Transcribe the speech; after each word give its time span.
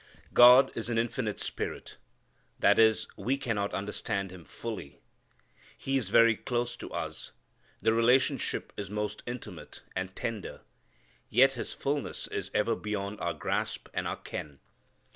God 0.33 0.71
is 0.73 0.89
an 0.89 0.97
infinite 0.97 1.39
spirit. 1.39 1.97
That 2.57 2.79
is, 2.79 3.05
we 3.17 3.37
cannot 3.37 3.71
understand 3.75 4.31
Him 4.31 4.43
fully. 4.45 4.99
He 5.77 5.95
is 5.95 6.09
very 6.09 6.35
close 6.35 6.75
to 6.77 6.89
us. 6.91 7.33
The 7.83 7.93
relationship 7.93 8.73
is 8.75 8.89
most 8.89 9.21
intimate, 9.27 9.83
and 9.95 10.15
tender, 10.15 10.61
yet 11.29 11.51
His 11.51 11.71
fulness 11.71 12.25
is 12.29 12.49
ever 12.51 12.75
beyond 12.75 13.21
our 13.21 13.35
grasp 13.35 13.89
and 13.93 14.07
our 14.07 14.17
ken. 14.17 14.59